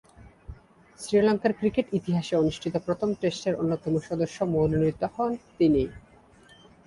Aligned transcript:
শ্রীলঙ্কার 0.99 1.53
ক্রিকেট 1.59 1.87
ইতিহাসে 1.93 2.33
অনুষ্ঠিত 2.35 2.73
প্রথম 2.85 3.09
টেস্টের 3.21 3.53
অন্যতম 3.55 3.93
সদস্য 4.07 4.37
মনোনীত 4.53 5.01
হন 5.15 5.31
তিনি। 5.57 5.83